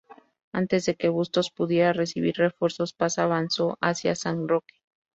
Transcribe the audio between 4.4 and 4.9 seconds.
Roque.